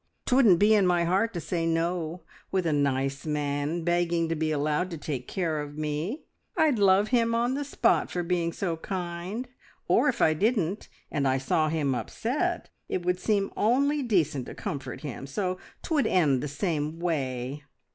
'Twouldn't 0.25 0.57
be 0.57 0.73
in 0.73 0.87
my 0.87 1.03
heart 1.03 1.31
to 1.31 1.39
say 1.39 1.63
no, 1.63 2.23
with 2.51 2.65
a 2.65 2.73
nice 2.73 3.23
man 3.27 3.83
begging 3.83 4.27
to 4.27 4.35
be 4.35 4.49
allowed 4.51 4.89
to 4.89 4.97
take 4.97 5.27
care 5.27 5.61
of 5.61 5.77
me. 5.77 6.23
I'd 6.57 6.79
love 6.79 7.09
him 7.09 7.35
on 7.35 7.53
the 7.53 7.63
spot 7.63 8.09
for 8.09 8.23
being 8.23 8.51
so 8.51 8.77
kind; 8.77 9.47
or 9.87 10.09
if 10.09 10.19
I 10.19 10.33
didn't, 10.33 10.89
and 11.11 11.27
I 11.27 11.37
saw 11.37 11.69
him 11.69 11.93
upset, 11.93 12.71
it 12.89 13.05
would 13.05 13.19
seem 13.19 13.51
only 13.55 14.01
decent 14.01 14.47
to 14.47 14.55
comfort 14.55 15.01
him, 15.01 15.27
so 15.27 15.59
'twould 15.83 16.07
end 16.07 16.41
the 16.41 16.47
same 16.47 16.99
way. 16.99 17.63